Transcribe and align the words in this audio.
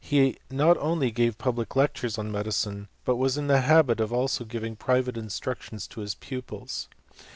He 0.03 0.37
not 0.49 0.77
only 0.79 1.11
gave 1.11 1.37
pubhc 1.37 1.75
lectures 1.75 2.17
on 2.17 2.31
medicine, 2.31 2.87
but 3.05 3.17
was 3.17 3.37
in 3.37 3.45
the 3.45 3.61
habit 3.61 4.01
also 4.01 4.43
of 4.45 4.49
giving 4.49 4.75
private 4.75 5.15
instructions 5.15 5.85
to 5.89 6.01
his 6.01 6.15
pupils. 6.15 6.89